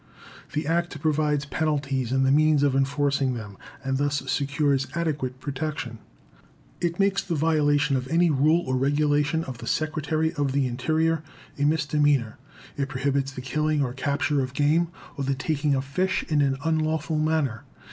The 0.53 0.65
Act 0.65 0.99
provides 0.99 1.45
penalties 1.45 2.11
and 2.11 2.25
the 2.25 2.31
means 2.31 2.63
of 2.63 2.73
enforcing 2.75 3.35
them, 3.35 3.55
and 3.83 3.99
thus 3.99 4.23
secures 4.31 4.87
adequate 4.95 5.39
protection. 5.39 5.99
It 6.79 6.97
makes 6.97 7.21
the 7.21 7.35
violation 7.35 7.95
of 7.95 8.07
any 8.07 8.31
rule 8.31 8.61
or 8.65 8.75
regulation 8.77 9.43
of 9.43 9.59
the 9.59 9.67
Secretary 9.67 10.33
of 10.33 10.53
the 10.53 10.65
Interior 10.65 11.21
a 11.59 11.65
misdemeanor. 11.65 12.39
It 12.77 12.89
prohibits 12.89 13.31
the 13.31 13.41
killing 13.41 13.83
or 13.83 13.93
capture 13.93 14.41
of 14.41 14.55
game, 14.55 14.87
or 15.17 15.23
the 15.23 15.35
taking 15.35 15.75
of 15.75 15.85
fish 15.85 16.25
in 16.27 16.41
an 16.41 16.57
unlawful 16.65 17.19
manner. 17.19 17.63